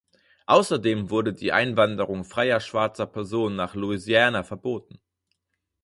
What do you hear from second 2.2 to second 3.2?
freier schwarzer